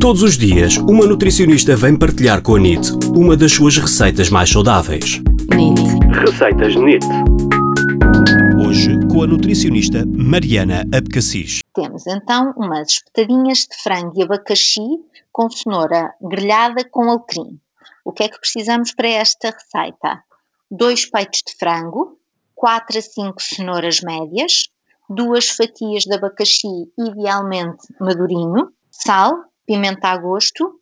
Todos 0.00 0.22
os 0.22 0.38
dias, 0.38 0.78
uma 0.78 1.06
nutricionista 1.06 1.76
vem 1.76 1.96
partilhar 1.96 2.42
com 2.42 2.54
a 2.54 2.58
NIT 2.58 2.90
uma 3.14 3.36
das 3.36 3.52
suas 3.52 3.76
receitas 3.76 4.30
mais 4.30 4.48
saudáveis. 4.48 5.20
NIT. 5.54 5.82
Receitas 6.24 6.74
NIT. 6.74 7.04
Hoje, 8.66 8.98
com 9.12 9.24
a 9.24 9.26
nutricionista 9.26 10.06
Mariana 10.06 10.86
Abcacis. 10.90 11.60
Temos 11.74 12.06
então 12.06 12.54
umas 12.56 12.92
espetadinhas 12.92 13.66
de 13.70 13.76
frango 13.76 14.18
e 14.18 14.22
abacaxi 14.22 14.80
com 15.30 15.50
cenoura 15.50 16.14
grelhada 16.22 16.82
com 16.90 17.10
alecrim. 17.10 17.60
O 18.02 18.10
que 18.10 18.22
é 18.22 18.28
que 18.28 18.40
precisamos 18.40 18.92
para 18.92 19.08
esta 19.08 19.50
receita? 19.50 20.24
Dois 20.70 21.04
peitos 21.04 21.42
de 21.46 21.54
frango, 21.58 22.18
4 22.54 22.98
a 22.98 23.02
5 23.02 23.34
cenouras 23.42 24.00
médias, 24.00 24.62
duas 25.10 25.50
fatias 25.50 26.04
de 26.04 26.14
abacaxi, 26.14 26.90
idealmente 26.98 27.86
madurinho, 28.00 28.72
sal, 28.90 29.49
pimenta 29.70 30.08
a 30.08 30.16
gosto, 30.16 30.80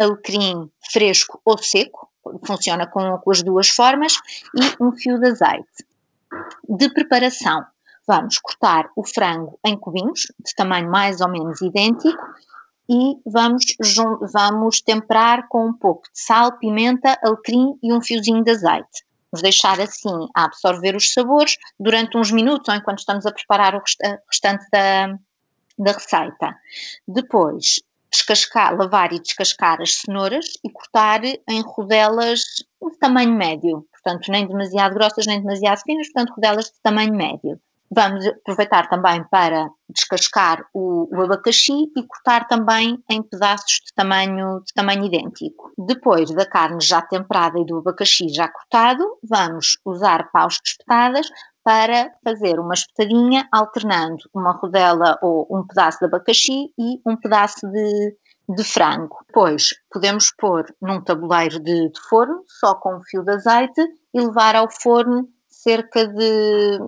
alecrim 0.00 0.70
fresco 0.90 1.42
ou 1.44 1.58
seco, 1.58 2.10
funciona 2.46 2.86
com, 2.86 3.18
com 3.18 3.30
as 3.30 3.42
duas 3.42 3.68
formas, 3.68 4.14
e 4.54 4.82
um 4.82 4.92
fio 4.92 5.20
de 5.20 5.28
azeite. 5.28 5.84
De 6.66 6.88
preparação, 6.88 7.62
vamos 8.06 8.38
cortar 8.38 8.88
o 8.96 9.04
frango 9.06 9.58
em 9.62 9.76
cubinhos, 9.76 10.22
de 10.42 10.54
tamanho 10.56 10.90
mais 10.90 11.20
ou 11.20 11.28
menos 11.28 11.60
idêntico, 11.60 12.18
e 12.88 13.16
vamos, 13.26 13.64
vamos 14.32 14.80
temperar 14.80 15.46
com 15.48 15.66
um 15.66 15.74
pouco 15.74 16.04
de 16.04 16.18
sal, 16.18 16.58
pimenta, 16.58 17.18
alecrim 17.22 17.78
e 17.82 17.92
um 17.92 18.00
fiozinho 18.00 18.42
de 18.42 18.52
azeite. 18.52 19.04
Vamos 19.30 19.42
deixar 19.42 19.78
assim 19.78 20.28
a 20.34 20.44
absorver 20.44 20.96
os 20.96 21.12
sabores 21.12 21.58
durante 21.78 22.16
uns 22.16 22.30
minutos 22.30 22.70
ou 22.70 22.74
enquanto 22.74 23.00
estamos 23.00 23.26
a 23.26 23.32
preparar 23.32 23.74
o 23.74 23.82
restante 24.30 24.64
da, 24.72 25.08
da 25.78 25.92
receita. 25.92 26.56
Depois, 27.06 27.80
descascar, 28.14 28.76
lavar 28.76 29.12
e 29.12 29.20
descascar 29.20 29.80
as 29.80 29.96
cenouras 29.96 30.46
e 30.64 30.70
cortar 30.70 31.24
em 31.24 31.62
rodelas 31.64 32.40
de 32.40 32.98
tamanho 33.00 33.34
médio, 33.34 33.86
portanto 33.90 34.30
nem 34.30 34.46
demasiado 34.46 34.94
grossas 34.94 35.26
nem 35.26 35.40
demasiado 35.40 35.80
finas, 35.82 36.08
portanto 36.12 36.34
rodelas 36.34 36.66
de 36.66 36.80
tamanho 36.82 37.14
médio. 37.14 37.60
Vamos 37.90 38.26
aproveitar 38.26 38.88
também 38.88 39.22
para 39.30 39.68
descascar 39.88 40.64
o, 40.74 41.08
o, 41.14 41.22
abacaxi 41.22 41.92
e 41.96 42.02
cortar 42.02 42.46
também 42.48 42.98
em 43.08 43.22
pedaços 43.22 43.80
de 43.84 43.94
tamanho, 43.94 44.60
de 44.66 44.72
tamanho 44.74 45.04
idêntico. 45.04 45.70
Depois 45.78 46.30
da 46.30 46.44
carne 46.44 46.80
já 46.80 47.02
temperada 47.02 47.58
e 47.60 47.64
do 47.64 47.78
abacaxi 47.78 48.28
já 48.30 48.48
cortado, 48.48 49.04
vamos 49.22 49.78
usar 49.84 50.28
paus 50.32 50.54
de 50.54 50.70
espetadas 50.70 51.28
para 51.64 52.12
fazer 52.22 52.60
uma 52.60 52.74
espetadinha 52.74 53.48
alternando 53.50 54.28
uma 54.34 54.52
rodela 54.52 55.18
ou 55.22 55.48
um 55.50 55.66
pedaço 55.66 55.98
de 55.98 56.04
abacaxi 56.04 56.70
e 56.78 57.00
um 57.06 57.16
pedaço 57.16 57.66
de, 57.66 58.16
de 58.50 58.62
frango. 58.62 59.16
Depois 59.26 59.70
podemos 59.90 60.30
pôr 60.38 60.66
num 60.80 61.00
tabuleiro 61.00 61.58
de, 61.58 61.88
de 61.88 62.00
forno, 62.08 62.44
só 62.46 62.74
com 62.74 62.96
um 62.96 63.02
fio 63.02 63.24
de 63.24 63.32
azeite, 63.32 63.80
e 64.12 64.20
levar 64.20 64.54
ao 64.54 64.70
forno 64.70 65.26
cerca 65.48 66.06
de 66.06 66.78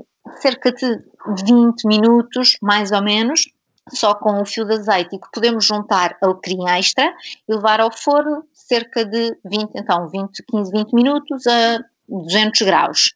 cerca 0.41 0.73
de 0.73 1.03
20 1.47 1.87
minutos, 1.87 2.59
mais 2.61 2.91
ou 2.93 3.01
menos, 3.01 3.47
só 3.95 4.15
com 4.15 4.43
o 4.43 4.45
fio 4.45 4.65
de 4.65 4.75
azeite 4.75 5.15
e 5.15 5.19
que 5.19 5.31
podemos 5.33 5.65
juntar 5.65 6.17
alecrim 6.21 6.69
extra 6.69 7.15
e 7.49 7.55
levar 7.55 7.81
ao 7.81 7.93
forno 7.93 8.45
cerca 8.53 9.05
de 9.05 9.39
20, 9.45 9.71
então 9.75 10.09
20, 10.09 10.43
15, 10.43 10.73
20 10.73 10.93
minutos 10.93 11.47
a 11.47 11.79
200 12.09 12.63
graus. 12.63 13.15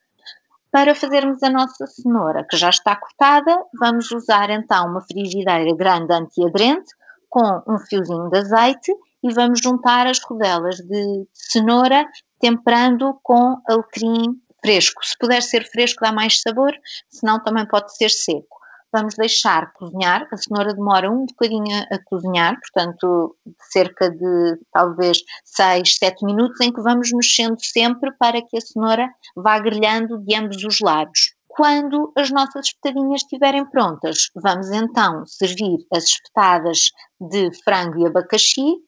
Para 0.72 0.94
fazermos 0.94 1.42
a 1.42 1.50
nossa 1.50 1.86
cenoura, 1.86 2.46
que 2.48 2.56
já 2.56 2.70
está 2.70 2.94
cortada, 2.94 3.56
vamos 3.78 4.10
usar 4.12 4.50
então 4.50 4.86
uma 4.86 5.00
frigideira 5.00 5.74
grande 5.74 6.12
antiaderente 6.12 6.94
com 7.28 7.62
um 7.66 7.78
fiozinho 7.78 8.30
de 8.30 8.38
azeite 8.38 8.92
e 9.22 9.32
vamos 9.32 9.60
juntar 9.60 10.06
as 10.06 10.20
rodelas 10.22 10.76
de 10.76 11.26
cenoura 11.32 12.06
temperando 12.38 13.18
com 13.22 13.60
alecrim 13.68 14.40
fresco. 14.62 15.04
Se 15.04 15.16
puder 15.18 15.42
ser 15.42 15.64
fresco, 15.64 16.00
dá 16.02 16.12
mais 16.12 16.40
sabor, 16.40 16.72
senão 17.08 17.42
também 17.42 17.66
pode 17.66 17.96
ser 17.96 18.08
seco. 18.08 18.59
Vamos 18.92 19.14
deixar 19.14 19.72
cozinhar, 19.74 20.26
a 20.32 20.36
cenoura 20.36 20.74
demora 20.74 21.10
um 21.10 21.24
bocadinho 21.26 21.86
a 21.92 21.98
cozinhar, 22.04 22.58
portanto, 22.60 23.36
cerca 23.70 24.10
de 24.10 24.58
talvez 24.72 25.18
6, 25.44 25.96
7 25.96 26.24
minutos, 26.24 26.60
em 26.60 26.72
que 26.72 26.82
vamos 26.82 27.12
mexendo 27.12 27.58
sempre 27.64 28.10
para 28.18 28.42
que 28.42 28.56
a 28.56 28.60
cenoura 28.60 29.08
vá 29.36 29.58
grelhando 29.60 30.18
de 30.18 30.34
ambos 30.34 30.64
os 30.64 30.80
lados. 30.80 31.34
Quando 31.46 32.12
as 32.16 32.30
nossas 32.30 32.66
espetadinhas 32.66 33.22
estiverem 33.22 33.64
prontas, 33.66 34.30
vamos 34.34 34.70
então 34.70 35.24
servir 35.26 35.78
as 35.92 36.04
espetadas 36.04 36.90
de 37.20 37.50
frango 37.62 37.98
e 37.98 38.06
abacaxi 38.06 38.80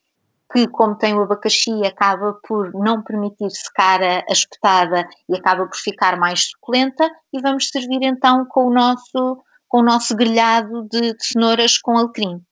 que, 0.52 0.68
como 0.68 0.96
tem 0.96 1.14
o 1.14 1.22
abacaxi, 1.22 1.84
acaba 1.84 2.38
por 2.46 2.72
não 2.74 3.02
permitir 3.02 3.50
secar 3.50 4.02
a, 4.02 4.24
espetada 4.28 5.08
e 5.28 5.36
acaba 5.36 5.66
por 5.66 5.76
ficar 5.76 6.18
mais 6.18 6.50
suculenta, 6.50 7.10
e 7.32 7.40
vamos 7.40 7.68
servir 7.70 8.02
então 8.02 8.44
com 8.46 8.66
o 8.66 8.72
nosso, 8.72 9.42
com 9.72 9.78
o 9.78 9.82
nosso 9.82 10.14
grelhado 10.14 10.86
de, 10.86 11.16
cenouras 11.18 11.78
com 11.78 11.96
alecrim. 11.96 12.44